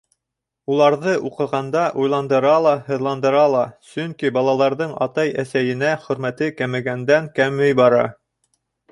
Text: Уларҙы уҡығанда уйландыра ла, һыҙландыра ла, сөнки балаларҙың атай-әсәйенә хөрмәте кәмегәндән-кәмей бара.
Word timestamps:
Уларҙы 0.75 1.11
уҡығанда 1.29 1.81
уйландыра 2.03 2.53
ла, 2.67 2.71
һыҙландыра 2.87 3.43
ла, 3.55 3.61
сөнки 3.89 4.31
балаларҙың 4.37 4.95
атай-әсәйенә 5.07 5.91
хөрмәте 6.07 6.47
кәмегәндән-кәмей 6.63 7.77
бара. 7.81 8.01